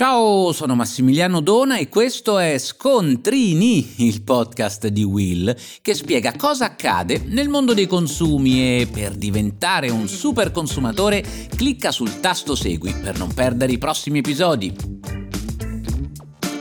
Ciao, 0.00 0.52
sono 0.52 0.74
Massimiliano 0.74 1.40
Dona 1.40 1.76
e 1.76 1.90
questo 1.90 2.38
è 2.38 2.56
Scontrini, 2.56 3.96
il 3.96 4.22
podcast 4.22 4.86
di 4.86 5.02
Will 5.02 5.54
che 5.82 5.92
spiega 5.92 6.32
cosa 6.38 6.64
accade 6.64 7.20
nel 7.26 7.50
mondo 7.50 7.74
dei 7.74 7.86
consumi 7.86 8.80
e 8.80 8.88
per 8.90 9.14
diventare 9.14 9.90
un 9.90 10.08
super 10.08 10.52
consumatore 10.52 11.22
clicca 11.54 11.92
sul 11.92 12.18
tasto 12.18 12.54
segui 12.54 12.94
per 12.94 13.18
non 13.18 13.34
perdere 13.34 13.72
i 13.72 13.76
prossimi 13.76 14.20
episodi. 14.20 14.74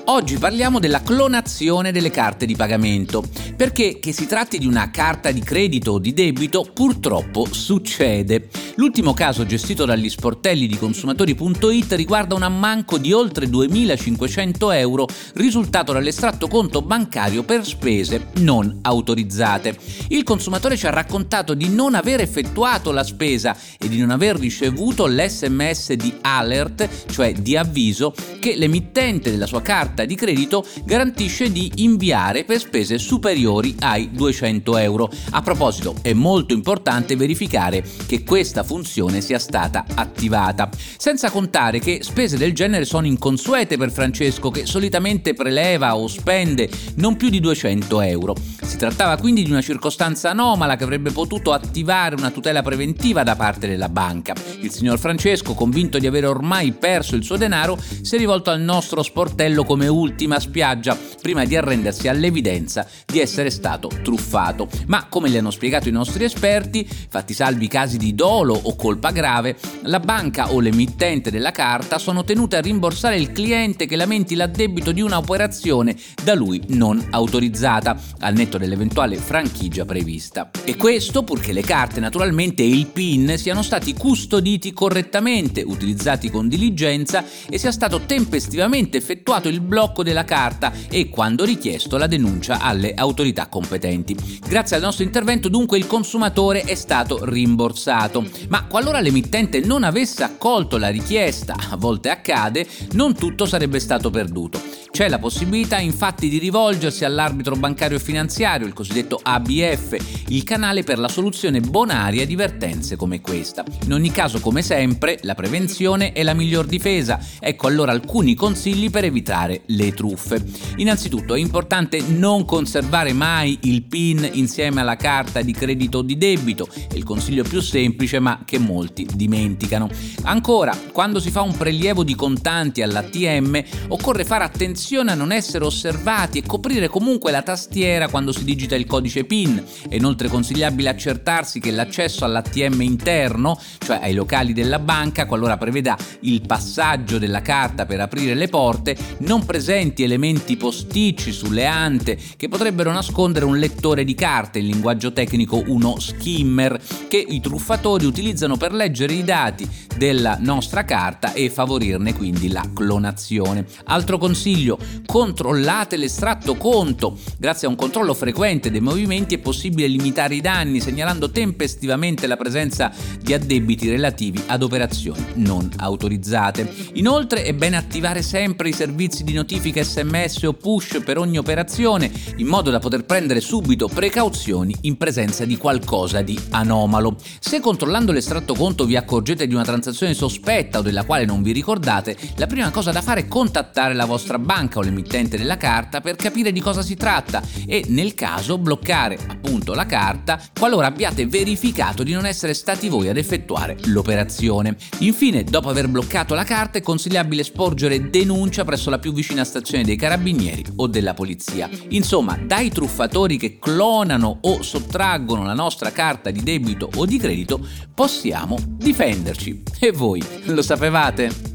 Oggi 0.07 0.37
parliamo 0.37 0.79
della 0.79 1.01
clonazione 1.01 1.93
delle 1.93 2.09
carte 2.09 2.45
di 2.45 2.57
pagamento, 2.57 3.23
perché 3.59 3.99
che 3.99 4.13
si 4.13 4.25
tratti 4.25 4.57
di 4.57 4.65
una 4.65 4.89
carta 4.89 5.31
di 5.31 5.41
credito 5.41 5.91
o 5.91 5.99
di 5.99 6.13
debito 6.13 6.65
purtroppo 6.73 7.45
succede. 7.51 8.47
L'ultimo 8.75 9.13
caso 9.13 9.45
gestito 9.45 9.83
dagli 9.83 10.09
sportelli 10.09 10.65
di 10.65 10.77
consumatori.it 10.77 11.91
riguarda 11.91 12.35
un 12.35 12.43
ammanco 12.43 12.97
di 12.97 13.11
oltre 13.11 13.49
2500 13.49 14.71
euro 14.71 15.07
risultato 15.33 15.91
dall'estratto 15.91 16.47
conto 16.47 16.81
bancario 16.81 17.43
per 17.43 17.65
spese 17.65 18.27
non 18.35 18.79
autorizzate. 18.81 19.77
Il 20.07 20.23
consumatore 20.23 20.77
ci 20.77 20.87
ha 20.87 20.91
raccontato 20.91 21.53
di 21.53 21.67
non 21.67 21.95
aver 21.95 22.21
effettuato 22.21 22.93
la 22.93 23.03
spesa 23.03 23.57
e 23.77 23.89
di 23.89 23.99
non 23.99 24.11
aver 24.11 24.37
ricevuto 24.37 25.05
l'SMS 25.05 25.91
di 25.95 26.13
alert, 26.21 26.87
cioè 27.11 27.33
di 27.33 27.57
avviso, 27.57 28.13
che 28.39 28.55
l'emittente 28.55 29.31
della 29.31 29.47
sua 29.47 29.61
carta 29.61 30.05
di 30.05 30.15
credito 30.15 30.65
garantisce 30.85 31.51
di 31.51 31.69
inviare 31.75 32.45
per 32.45 32.59
spese 32.59 32.97
superiori 32.97 33.47
ai 33.79 34.09
200 34.11 34.77
euro. 34.77 35.09
A 35.31 35.41
proposito, 35.41 35.95
è 36.01 36.13
molto 36.13 36.53
importante 36.53 37.15
verificare 37.15 37.83
che 38.05 38.23
questa 38.23 38.63
funzione 38.63 39.21
sia 39.21 39.39
stata 39.39 39.85
attivata. 39.95 40.69
Senza 40.97 41.31
contare 41.31 41.79
che 41.79 41.99
spese 42.01 42.37
del 42.37 42.53
genere 42.53 42.85
sono 42.85 43.07
inconsuete 43.07 43.77
per 43.77 43.91
Francesco 43.91 44.51
che 44.51 44.65
solitamente 44.65 45.33
preleva 45.33 45.95
o 45.95 46.07
spende 46.07 46.69
non 46.95 47.15
più 47.15 47.29
di 47.29 47.39
200 47.39 48.01
euro. 48.01 48.35
Si 48.69 48.77
trattava 48.77 49.17
quindi 49.17 49.43
di 49.43 49.49
una 49.49 49.63
circostanza 49.63 50.29
anomala 50.29 50.75
che 50.75 50.83
avrebbe 50.83 51.09
potuto 51.09 51.53
attivare 51.53 52.13
una 52.13 52.29
tutela 52.29 52.61
preventiva 52.61 53.23
da 53.23 53.35
parte 53.35 53.67
della 53.67 53.89
banca. 53.89 54.35
Il 54.61 54.69
signor 54.69 54.99
Francesco, 54.99 55.55
convinto 55.55 55.97
di 55.97 56.05
aver 56.05 56.27
ormai 56.27 56.71
perso 56.73 57.15
il 57.15 57.23
suo 57.23 57.35
denaro, 57.35 57.79
si 58.03 58.13
è 58.13 58.19
rivolto 58.19 58.51
al 58.51 58.61
nostro 58.61 59.01
sportello 59.01 59.63
come 59.63 59.87
ultima 59.87 60.39
spiaggia 60.39 60.95
prima 61.19 61.45
di 61.45 61.55
arrendersi 61.55 62.07
all'evidenza 62.07 62.85
di 63.07 63.19
essere 63.19 63.49
stato 63.49 63.89
truffato. 64.03 64.69
Ma 64.85 65.07
come 65.09 65.29
le 65.29 65.39
hanno 65.39 65.49
spiegato 65.49 65.89
i 65.89 65.91
nostri 65.91 66.23
esperti, 66.23 66.87
fatti 66.87 67.33
salvi 67.33 67.67
casi 67.67 67.97
di 67.97 68.13
dolo 68.13 68.53
o 68.53 68.75
colpa 68.75 69.09
grave, 69.09 69.57
la 69.81 69.99
banca 69.99 70.53
o 70.53 70.59
l'emittente 70.59 71.31
della 71.31 71.51
carta 71.51 71.97
sono 71.97 72.23
tenute 72.23 72.57
a 72.57 72.61
rimborsare 72.61 73.17
il 73.17 73.31
cliente 73.31 73.87
che 73.87 73.95
lamenti 73.95 74.35
l'addebito 74.35 74.91
di 74.91 75.01
un'operazione 75.01 75.95
da 76.23 76.35
lui 76.35 76.61
non 76.67 77.03
autorizzata, 77.09 77.99
al 78.19 78.35
netto 78.35 78.57
dell'eventuale 78.59 79.17
franchigia 79.17 79.85
prevista. 79.85 80.51
E 80.63 80.75
questo 80.75 81.23
purché 81.23 81.53
le 81.53 81.61
carte 81.61 81.99
naturalmente 81.99 82.63
e 82.63 82.69
il 82.69 82.87
PIN 82.87 83.37
siano 83.37 83.63
stati 83.63 83.93
custoditi 83.93 84.73
correttamente, 84.73 85.63
utilizzati 85.65 86.29
con 86.29 86.47
diligenza 86.47 87.23
e 87.49 87.57
sia 87.57 87.71
stato 87.71 88.01
tempestivamente 88.01 88.97
effettuato 88.97 89.47
il 89.47 89.61
blocco 89.61 90.03
della 90.03 90.25
carta 90.25 90.71
e, 90.89 91.09
quando 91.09 91.45
richiesto, 91.45 91.97
la 91.97 92.07
denuncia 92.07 92.59
alle 92.59 92.93
autorità 92.93 93.47
competenti. 93.47 94.15
Grazie 94.47 94.75
al 94.75 94.81
nostro 94.81 95.03
intervento 95.03 95.49
dunque 95.49 95.77
il 95.77 95.87
consumatore 95.87 96.61
è 96.61 96.75
stato 96.75 97.23
rimborsato, 97.25 98.27
ma 98.49 98.65
qualora 98.65 98.99
l'emittente 98.99 99.59
non 99.59 99.83
avesse 99.83 100.23
accolto 100.23 100.77
la 100.77 100.89
richiesta, 100.89 101.55
a 101.69 101.77
volte 101.77 102.09
accade, 102.09 102.67
non 102.93 103.15
tutto 103.15 103.45
sarebbe 103.45 103.79
stato 103.79 104.09
perduto. 104.09 104.61
C'è 104.91 105.07
la 105.07 105.19
possibilità 105.19 105.77
infatti 105.77 106.27
di 106.29 106.39
rivolgersi 106.39 107.05
all'arbitro 107.05 107.55
bancario 107.55 107.97
e 107.97 108.01
finanziario, 108.49 108.67
il 108.67 108.73
cosiddetto 108.73 109.19
ABF, 109.21 110.25
il 110.29 110.43
canale 110.43 110.83
per 110.83 110.97
la 110.97 111.07
soluzione 111.07 111.59
bonaria 111.59 112.25
di 112.25 112.35
vertenze 112.35 112.95
come 112.95 113.21
questa. 113.21 113.63
In 113.85 113.93
ogni 113.93 114.11
caso, 114.11 114.39
come 114.39 114.61
sempre, 114.61 115.19
la 115.21 115.35
prevenzione 115.35 116.13
è 116.13 116.23
la 116.23 116.33
miglior 116.33 116.65
difesa. 116.65 117.19
Ecco 117.39 117.67
allora 117.67 117.91
alcuni 117.91 118.33
consigli 118.33 118.89
per 118.89 119.03
evitare 119.03 119.61
le 119.67 119.93
truffe. 119.93 120.43
Innanzitutto 120.77 121.35
è 121.35 121.39
importante 121.39 122.01
non 122.01 122.45
conservare 122.45 123.13
mai 123.13 123.57
il 123.63 123.83
PIN 123.83 124.27
insieme 124.33 124.81
alla 124.81 124.95
carta 124.95 125.41
di 125.41 125.53
credito 125.53 125.99
o 125.99 126.01
di 126.01 126.17
debito, 126.17 126.67
è 126.71 126.95
il 126.95 127.03
consiglio 127.03 127.43
più 127.43 127.61
semplice 127.61 128.19
ma 128.19 128.41
che 128.45 128.57
molti 128.57 129.07
dimenticano. 129.13 129.89
Ancora, 130.23 130.75
quando 130.91 131.19
si 131.19 131.29
fa 131.29 131.41
un 131.41 131.55
prelievo 131.55 132.03
di 132.03 132.15
contanti 132.15 132.81
all'ATM, 132.81 133.63
occorre 133.89 134.23
fare 134.23 134.43
attenzione 134.43 135.11
a 135.11 135.15
non 135.15 135.31
essere 135.31 135.65
osservati 135.65 136.39
e 136.39 136.43
coprire 136.45 136.87
comunque 136.87 137.31
la 137.31 137.41
tastiera 137.41 138.07
quando 138.07 138.28
si 138.31 138.43
digita 138.43 138.75
il 138.75 138.85
codice 138.85 139.23
PIN. 139.23 139.63
È 139.87 139.95
inoltre 139.95 140.27
consigliabile 140.27 140.89
accertarsi 140.89 141.59
che 141.59 141.71
l'accesso 141.71 142.25
all'ATM 142.25 142.81
interno, 142.81 143.59
cioè 143.79 143.99
ai 144.01 144.13
locali 144.13 144.53
della 144.53 144.79
banca, 144.79 145.25
qualora 145.25 145.57
preveda 145.57 145.97
il 146.21 146.41
passaggio 146.41 147.17
della 147.17 147.41
carta 147.41 147.85
per 147.85 147.99
aprire 147.99 148.33
le 148.33 148.47
porte, 148.47 148.97
non 149.19 149.45
presenti 149.45 150.03
elementi 150.03 150.57
posticci 150.57 151.31
sulle 151.31 151.65
ante 151.65 152.17
che 152.37 152.47
potrebbero 152.47 152.91
nascondere 152.91 153.45
un 153.45 153.57
lettore 153.57 154.03
di 154.03 154.15
carte, 154.15 154.59
in 154.59 154.67
linguaggio 154.67 155.13
tecnico 155.13 155.63
uno 155.67 155.99
skimmer, 155.99 156.79
che 157.07 157.17
i 157.17 157.39
truffatori 157.39 158.05
utilizzano 158.05 158.57
per 158.57 158.73
leggere 158.73 159.13
i 159.13 159.23
dati 159.23 159.67
della 159.95 160.37
nostra 160.39 160.85
carta 160.85 161.33
e 161.33 161.49
favorirne 161.49 162.13
quindi 162.13 162.49
la 162.49 162.65
clonazione. 162.73 163.65
Altro 163.85 164.17
consiglio, 164.17 164.77
controllate 165.05 165.97
l'estratto 165.97 166.55
conto. 166.55 167.17
Grazie 167.37 167.67
a 167.67 167.69
un 167.69 167.75
controllo 167.75 168.13
frequente 168.19 168.69
dei 168.69 168.81
movimenti 168.81 169.35
è 169.35 169.37
possibile 169.37 169.87
limitare 169.87 170.35
i 170.35 170.41
danni 170.41 170.81
segnalando 170.81 171.31
tempestivamente 171.31 172.27
la 172.27 172.35
presenza 172.35 172.91
di 173.17 173.33
addebiti 173.33 173.89
relativi 173.89 174.43
ad 174.47 174.61
operazioni 174.61 175.23
non 175.35 175.69
autorizzate. 175.77 176.69
Inoltre 176.95 177.43
è 177.43 177.53
bene 177.53 177.77
attivare 177.77 178.21
sempre 178.21 178.67
i 178.67 178.73
servizi 178.73 179.23
di 179.23 179.31
notifica 179.31 179.81
sms 179.81 180.43
o 180.43 180.53
push 180.53 181.01
per 181.03 181.17
ogni 181.17 181.37
operazione 181.37 182.11
in 182.35 182.47
modo 182.47 182.69
da 182.69 182.79
poter 182.79 183.05
prendere 183.05 183.39
subito 183.39 183.87
precauzioni 183.87 184.75
in 184.81 184.97
presenza 184.97 185.45
di 185.45 185.55
qualcosa 185.55 186.21
di 186.21 186.37
anomalo. 186.49 187.15
Se 187.39 187.61
controllando 187.61 188.11
l'estratto 188.11 188.53
conto 188.53 188.85
vi 188.85 188.97
accorgete 188.97 189.47
di 189.47 189.53
una 189.53 189.63
transazione 189.63 190.13
sospetta 190.13 190.79
o 190.79 190.81
della 190.81 191.05
quale 191.05 191.23
non 191.23 191.41
vi 191.41 191.53
ricordate, 191.53 192.17
la 192.35 192.47
prima 192.47 192.69
cosa 192.69 192.91
da 192.91 193.01
fare 193.01 193.21
è 193.21 193.27
contattare 193.29 193.93
la 193.93 194.05
vostra 194.05 194.37
banca 194.37 194.79
o 194.79 194.81
l'emittente 194.81 195.37
della 195.37 195.55
carta 195.55 196.01
per 196.01 196.17
capire 196.17 196.51
di 196.51 196.59
cosa 196.59 196.81
si 196.81 196.95
tratta 196.95 197.41
e 197.65 197.85
nel 197.87 198.07
caso 198.13 198.57
bloccare 198.57 199.17
appunto 199.27 199.73
la 199.73 199.85
carta 199.85 200.41
qualora 200.57 200.87
abbiate 200.87 201.25
verificato 201.25 202.03
di 202.03 202.13
non 202.13 202.25
essere 202.25 202.53
stati 202.53 202.89
voi 202.89 203.09
ad 203.09 203.17
effettuare 203.17 203.77
l'operazione. 203.85 204.75
Infine, 204.99 205.43
dopo 205.43 205.69
aver 205.69 205.87
bloccato 205.87 206.33
la 206.33 206.43
carta 206.43 206.77
è 206.77 206.81
consigliabile 206.81 207.43
sporgere 207.43 208.09
denuncia 208.09 208.63
presso 208.63 208.89
la 208.89 208.99
più 208.99 209.13
vicina 209.13 209.43
stazione 209.43 209.83
dei 209.83 209.95
carabinieri 209.95 210.63
o 210.77 210.87
della 210.87 211.13
polizia. 211.13 211.69
Insomma, 211.89 212.37
dai 212.37 212.69
truffatori 212.69 213.37
che 213.37 213.57
clonano 213.59 214.39
o 214.41 214.61
sottraggono 214.61 215.43
la 215.43 215.53
nostra 215.53 215.91
carta 215.91 216.31
di 216.31 216.43
debito 216.43 216.89
o 216.95 217.05
di 217.05 217.17
credito 217.17 217.65
possiamo 217.93 218.57
difenderci. 218.65 219.63
E 219.79 219.91
voi 219.91 220.23
lo 220.45 220.61
sapevate? 220.61 221.48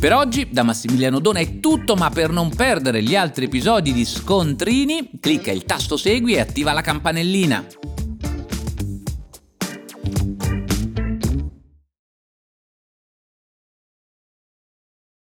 Per 0.00 0.14
oggi 0.14 0.48
da 0.50 0.62
Massimiliano 0.62 1.18
Dona 1.18 1.40
è 1.40 1.60
tutto, 1.60 1.94
ma 1.94 2.08
per 2.08 2.30
non 2.30 2.48
perdere 2.48 3.02
gli 3.02 3.14
altri 3.14 3.44
episodi 3.44 3.92
di 3.92 4.06
Scontrini, 4.06 5.10
clicca 5.20 5.50
il 5.50 5.64
tasto 5.64 5.98
segui 5.98 6.32
e 6.32 6.40
attiva 6.40 6.72
la 6.72 6.80
campanellina. 6.80 7.66